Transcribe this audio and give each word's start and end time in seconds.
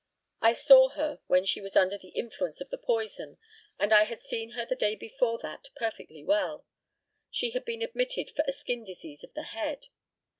I 0.41 0.53
saw 0.53 0.89
her 0.89 1.19
when 1.27 1.45
she 1.45 1.61
was 1.61 1.75
under 1.75 1.95
the 1.95 2.07
influence 2.09 2.59
of 2.59 2.71
the 2.71 2.77
poison, 2.79 3.37
and 3.77 3.93
I 3.93 4.05
had 4.05 4.19
seen 4.19 4.53
her 4.53 4.65
the 4.65 4.75
day 4.75 4.95
before 4.95 5.37
that 5.43 5.69
perfectly 5.75 6.23
well. 6.23 6.65
She 7.29 7.51
had 7.51 7.65
been 7.65 7.83
admitted 7.83 8.31
for 8.35 8.43
a 8.47 8.51
skin 8.51 8.83
disease 8.83 9.23
of 9.23 9.35
the 9.35 9.43
head. 9.53 9.89